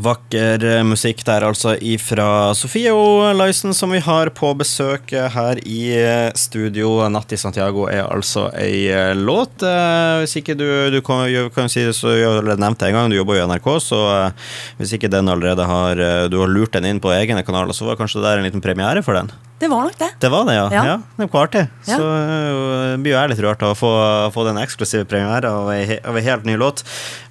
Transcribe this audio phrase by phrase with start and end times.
[0.00, 5.28] Vakker eh, musikk der, altså, ifra Sofie og Lysen, som vi har på besøk eh,
[5.34, 6.94] her i eh, studio.
[7.10, 9.60] 'Natt i Santiago' er altså ei låt.
[10.22, 12.96] Hvis ikke du, du kan, kan, si det, så jeg har allerede nevnt det en
[12.96, 14.00] gang, du jobber jo i NRK, så
[14.78, 18.00] hvis ikke den allerede har du har lurt den inn på egne kanaler, så var
[18.00, 19.32] kanskje det der en liten premiere for den?
[19.60, 20.10] Det var nok det.
[20.22, 20.66] Det var det, ja.
[20.72, 20.84] ja.
[20.88, 21.66] ja det var artig.
[21.84, 21.98] Ja.
[21.98, 23.92] Så uh, blir jo ærlig av å få,
[24.34, 26.82] få den eksklusive premien av av ei helt ny låt.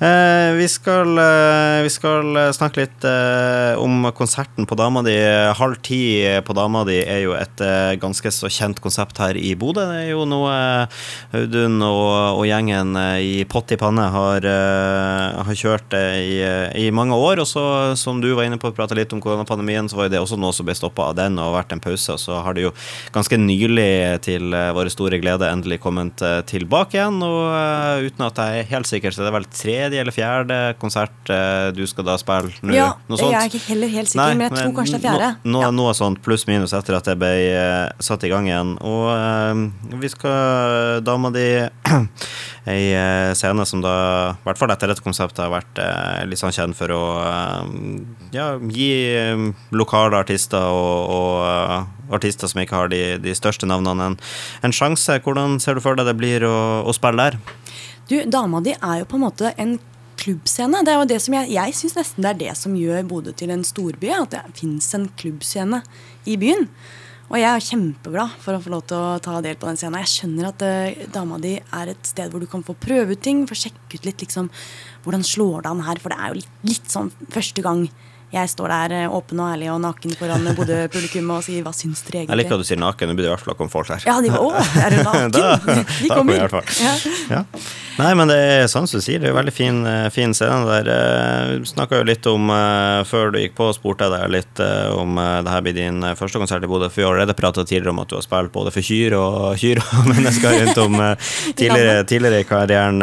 [0.00, 5.16] Uh, vi, skal, uh, vi, skal, snakke litt eh, om konserten på Dama di.
[5.58, 6.00] Halv ti
[6.44, 9.84] på Dama di er jo et eh, ganske så kjent konsept her i Bodø.
[9.88, 10.98] Det er jo noe eh,
[11.38, 16.40] Audun og, og, gjengen eh, i Pott i panne har, har kjørt i,
[16.78, 17.42] i, mange år.
[17.42, 17.64] Og så,
[17.98, 20.54] som du var inne på, prata litt om koronapandemien, så var jo det også noe
[20.56, 22.72] som ble stoppa av den og vært en pause så har det jo
[23.14, 23.88] ganske nylig,
[24.24, 27.20] til uh, våre store glede, endelig kommet uh, tilbake igjen.
[27.24, 30.58] Og uh, uten at jeg er helt sikker, så det er vel tredje eller fjerde
[30.78, 31.14] konsert
[31.74, 32.72] du skal da spille nå?
[32.74, 35.30] Ja, jeg er ikke heller helt sikker, Nei, men jeg tror kanskje det er fjerde.
[35.48, 35.72] Noe, ja.
[35.74, 37.32] noe sånt pluss-minus etter at jeg ble
[38.04, 38.74] satt i gang igjen.
[38.84, 41.46] Og vi skal Dama di
[42.66, 42.90] ei
[43.38, 43.94] scene som da,
[44.34, 45.78] i hvert fall etter dette konseptet, har vært
[46.28, 47.02] litt sånn kjent for å
[48.34, 48.90] ja, gi
[49.70, 54.18] lokale artister og, og artister som ikke har de, de største navnene, en,
[54.64, 55.20] en, sjanse.
[55.24, 57.38] Hvordan ser du for deg det blir å, å spille der?
[58.08, 59.76] Du, Dama di er jo på en måte en
[60.18, 60.82] klubbscene.
[60.84, 63.34] Det er jo det som Jeg, jeg syns nesten det er det som gjør Bodø
[63.36, 64.10] til en storby.
[64.14, 65.82] At det fins en klubbscene
[66.28, 66.68] i byen.
[67.28, 70.00] Og jeg er kjempeglad for å få lov til å ta del på den scenen.
[70.00, 73.24] Jeg skjønner at uh, dama di er et sted hvor du kan få prøve ut
[73.24, 74.48] ting, få sjekke ut litt liksom
[75.04, 76.00] hvordan slår det an her.
[76.00, 77.84] For det er jo litt, litt sånn første gang
[78.32, 82.02] jeg står der eh, åpen og ærlig og naken foran Bodø-publikum og sier hva syns
[82.04, 82.34] dere egentlig?
[82.34, 84.04] Jeg liker at du sier naken, nå blir det i hvert fall komme folk her.
[84.08, 85.36] Ja, de var, å, er du naken?
[85.36, 86.36] da, de kommer.
[86.36, 86.74] i hvert fall.
[86.84, 87.38] Ja.
[87.38, 87.44] Ja.
[87.98, 90.64] Nei, men det er sånn som du sier, det er veldig fin, eh, fin scene
[90.68, 90.90] der.
[90.94, 92.50] Eh, du snakka jo litt om,
[93.08, 94.60] før du gikk på, spurte jeg deg litt
[94.94, 97.92] om det her blir din første konsert i Bodø, for vi har allerede prata tidligere
[97.92, 100.96] om at du har spilt både for kyr og kyr og mennesker rundt om
[101.58, 103.02] tidligere, tidligere, i karrieren,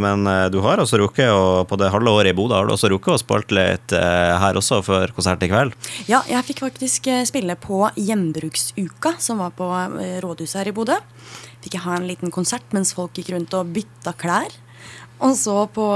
[0.00, 2.90] men du har også rukket, og på det halve året i Bodø har du også
[2.92, 5.74] rukket å spille litt her også før konsert i kveld?
[6.10, 9.68] Ja, jeg fikk faktisk eh, spille på Gjenbruksuka, som var på
[10.02, 10.98] eh, rådhuset her i Bodø.
[11.64, 14.52] Fikk jeg ha en liten konsert mens folk gikk rundt og bytta klær.
[15.24, 15.86] Og så på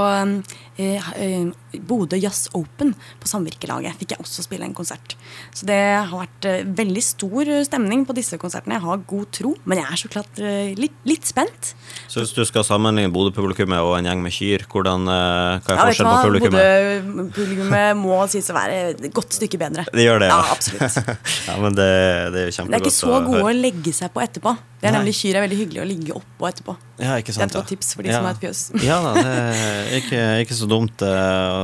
[0.79, 5.15] eh, eh, Bodø Jazz Open på Samvirkelaget fikk jeg også spille en konsert.
[5.55, 8.77] Så det har vært eh, veldig stor stemning på disse konsertene.
[8.77, 11.73] Jeg har god tro, men jeg er så klart eh, litt, litt, spent.
[12.09, 15.81] Så hvis du skal sammenligne Bodø-publikummet og en gjeng med kyr, hvordan, eh, hva er
[15.81, 17.09] ja, forskjellen på publikummet?
[17.09, 19.85] Bodø-publikummet må sies å være et godt stykke bedre.
[19.93, 20.41] Det gjør det, ja.
[20.41, 21.13] ja absolutt.
[21.49, 21.91] ja, men det,
[22.33, 24.55] det er jo kjempegodt Det er ikke så gode å legge seg på etterpå.
[24.79, 26.75] Det er nemlig Kyr er veldig hyggelig å ligge oppå etterpå.
[27.03, 28.61] Ja, ikke sant, det er et godt tips for de som har et fjøs.
[28.83, 31.03] ja det er ikke, ikke så dumt.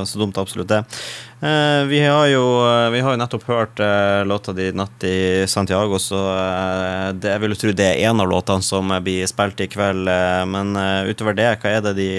[0.05, 0.83] Så dumt absolutt det.
[1.45, 5.45] Eh, vi har, jo, uh, vi har jo nettopp hørt uh, låta di 'Natt i
[5.47, 9.27] Santiago', så uh, det, jeg vil jo tro det er en av låtene som blir
[9.29, 10.09] spilt i kveld.
[10.09, 10.73] Uh, men
[11.05, 12.09] utover det, hva er det de,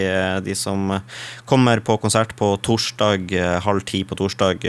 [0.47, 1.01] de som
[1.45, 4.63] kommer på konsert på torsdag halv ti på torsdag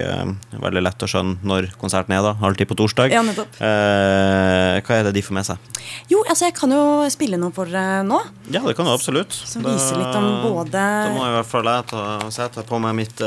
[0.57, 2.33] Veldig lett å skjønne når konserten er, da.
[2.41, 3.13] Halv ti på torsdag.
[3.13, 5.69] Ja, hva er det de får med seg?
[6.09, 8.19] Jo, altså jeg kan jo spille noe for dere nå.
[8.49, 9.35] Ja, det kan du absolutt.
[9.35, 12.03] Som viser litt om både Da må i hvert fall jeg ta,
[12.33, 13.21] sette på meg mitt,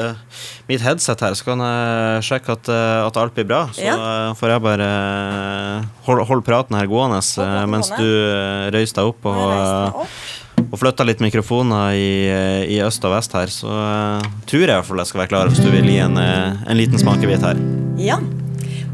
[0.71, 3.63] mitt headset her, så kan jeg sjekke at, eh, at alt blir bra.
[3.77, 3.95] Så ja.
[3.95, 7.21] Eh, får jeg bare eh, holde hold praten her gående
[7.71, 8.09] mens du
[8.75, 10.03] røyser deg opp og,
[10.67, 12.11] og flytter litt mikrofoner i,
[12.71, 13.53] i, øst og vest her.
[13.53, 16.21] Så tror jeg i hvert fall jeg skal være klar hvis du vil gi en,
[16.21, 17.65] en liten smakebit her.
[18.01, 18.21] Ja.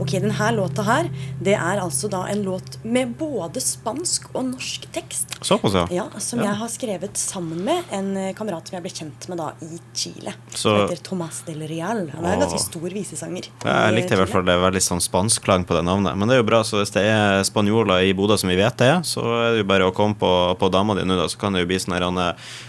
[0.07, 1.09] Ok, denne låta her,
[1.43, 5.35] det er altså da en låt med både spansk og norsk tekst.
[5.43, 5.83] Såpass, ja.
[5.91, 6.53] ja som ja.
[6.53, 9.81] jeg har skrevet sammen med en eh, kamerat som jeg ble kjent med da i
[9.99, 10.37] Chile.
[10.53, 10.69] Så...
[10.69, 12.05] Som heter Tomas del Real.
[12.13, 13.51] Han er en ganske stor visesanger.
[13.65, 16.15] Ja, jeg likte i hvert fall det veldig sånn spansk klang på det navnet.
[16.15, 18.79] Men det er jo bra, så hvis det er spanjoler i Bodø som vi vet
[18.79, 21.27] det er, så er det jo bare å komme på, på dama di nå, da,
[21.27, 21.99] så kan det jo bli sånn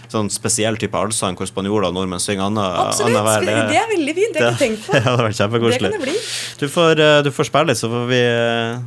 [0.08, 2.88] sånn spesiell type allsang hvor spanjoler og nordmenn synger annenhver.
[2.88, 4.34] Absolutt, det er veldig fint.
[4.34, 4.96] Det har jeg ikke tenkt på.
[5.08, 5.28] Ja, det.
[5.38, 6.14] Det kan det bli.
[6.58, 8.22] Du får, eh, du får spille litt, så får vi,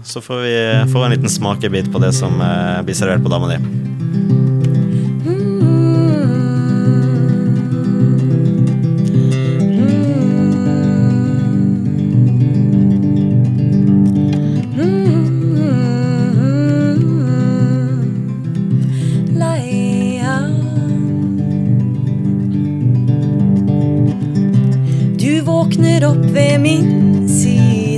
[0.03, 0.55] så får vi
[0.93, 3.61] få en liten smakebit på det som eh, blir servert på dama di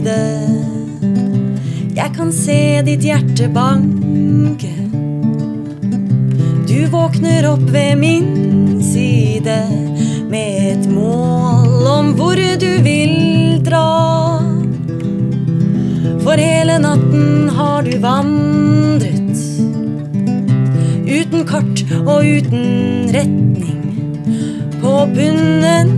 [0.03, 1.95] side.
[1.95, 4.71] Jeg kan se ditt hjerte banke.
[6.67, 9.57] Du våkner opp ved min side
[10.29, 14.41] med et mål om hvor du vil dra.
[16.23, 19.11] For hele natten har du vandret
[21.13, 23.79] uten kart og uten retning
[24.81, 25.93] på bunnen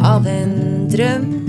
[0.00, 0.59] av en
[0.90, 1.40] dröm.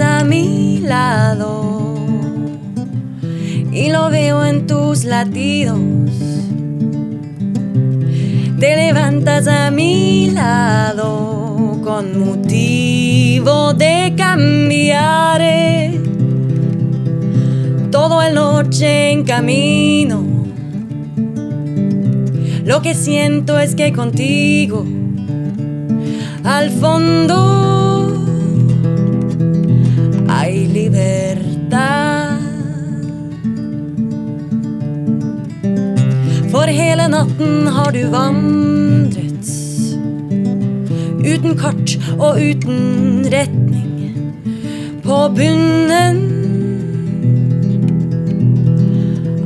[0.00, 1.94] A mi lado
[3.70, 4.53] y lo veo en
[5.02, 5.80] latidos.
[8.60, 15.42] Te levantas a mi lado con motivo de cambiar
[17.90, 20.22] todo el noche en camino.
[22.64, 24.86] Lo que siento es que contigo,
[26.44, 27.73] al fondo,
[37.14, 39.50] natten har du vandret.
[41.24, 43.92] Uten kart og uten retning.
[45.04, 46.18] På bunnen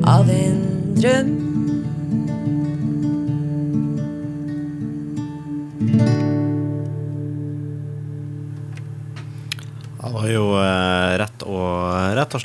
[0.09, 0.62] av en
[0.97, 1.48] drøm.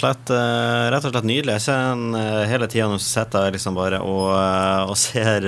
[0.04, 1.56] Slett, eh, rett og slett nydelig.
[1.58, 4.98] Jeg ser den eh, hele tida nå, så sitter jeg liksom bare og, eh, og
[5.00, 5.48] ser,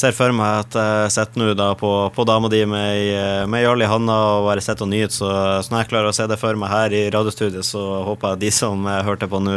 [0.00, 3.82] ser for meg at jeg sitter nå da på, på dama di med, ei- øl
[3.84, 5.12] i handa og bare sitter og nyter.
[5.20, 5.28] Så,
[5.66, 8.44] så når jeg klarer å se det for meg her i radiostudiet, så håper jeg
[8.46, 9.56] de som hørte på nå,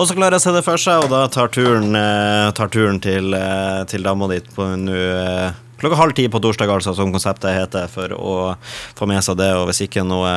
[0.00, 1.92] også klarer å se det for seg, og da tar turen,
[2.56, 3.34] tar turen til,
[3.92, 5.02] til dama di på nå
[5.78, 8.36] Klokka halv ti på torsdag, altså, som konseptet heter, for å
[8.98, 9.52] få med seg det.
[9.54, 10.32] Og hvis ikke noe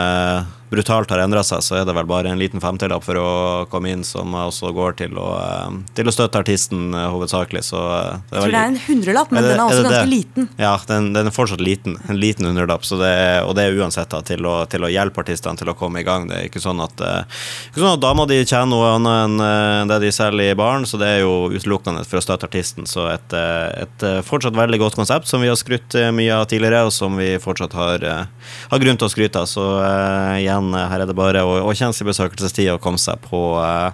[0.72, 3.32] brutalt har endra seg, så er det vel bare en liten femtilapp for å
[3.68, 7.64] komme inn, som også går til å, eh, til å støtte artisten eh, hovedsakelig.
[7.68, 9.80] Så eh, Jeg tror det er en hundrelapp, men Er det- den er er også
[9.82, 10.14] er ganske det?
[10.14, 10.48] liten.
[10.62, 11.98] Ja, den, den er fortsatt liten.
[12.08, 14.92] En liten hundrelapp, så det er, og det er uansett da, til, å, til å
[14.94, 16.30] hjelpe artistene til å komme i gang.
[16.30, 19.92] Det er ikke sånn at, ikke sånn at da må de tjene noe annet enn
[19.92, 22.88] det de selger i baren, så det er jo utelukkende for å støtte artisten.
[22.88, 26.84] Så et, et fortsatt veldig godt konsept som vi har skrytt eh, mye av tidligere,
[26.88, 29.48] og som vi fortsatt har, eh, har grunn til å skryte av.
[29.50, 33.22] Så uh, igjen, her er det bare å, å kjenne sin besøkelsestid og komme seg
[33.26, 33.92] på, uh,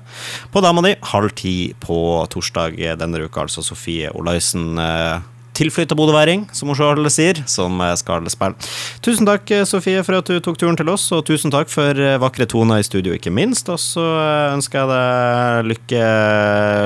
[0.54, 2.00] på dama di halv ti på
[2.34, 4.74] torsdag denne uka, altså Sofie Olaisen.
[4.82, 5.18] Eh,
[5.58, 8.58] tilflytta bodøværing, som selv sier, som eh, skal spille.
[9.06, 11.98] Tusen takk, eh, Sofie, for at du tok turen til oss, og tusen takk for
[11.98, 13.70] eh, vakre toner i studio, ikke minst.
[13.74, 14.06] Og så
[14.54, 16.04] ønsker jeg deg lykke,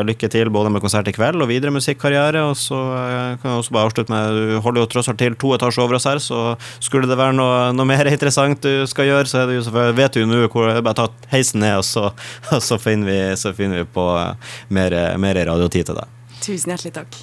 [0.07, 2.45] lykke til både med konsert i kveld og videre musikkarriere.
[2.50, 2.79] Og så
[3.41, 5.97] kan jeg også bare avslutte med Du holder jo tross alt til to etasjer over
[5.97, 9.50] oss her, så skulle det være noe, noe mer interessant du skal gjøre, så er
[9.50, 12.07] det jo selvfølgelig, vet du jo nå hvor bare ta heisen ned, og så,
[12.56, 14.07] og så, finner, vi, så finner vi på
[14.74, 16.17] mer, mer radiotid til deg.
[16.41, 17.21] Tusen hjertelig takk.